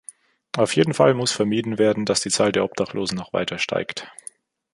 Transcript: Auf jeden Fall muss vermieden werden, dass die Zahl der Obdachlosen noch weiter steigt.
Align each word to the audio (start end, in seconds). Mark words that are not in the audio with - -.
Auf 0.57 0.75
jeden 0.75 0.95
Fall 0.95 1.13
muss 1.13 1.31
vermieden 1.31 1.77
werden, 1.77 2.07
dass 2.07 2.21
die 2.21 2.31
Zahl 2.31 2.51
der 2.51 2.63
Obdachlosen 2.63 3.19
noch 3.19 3.33
weiter 3.33 3.59
steigt. 3.59 4.11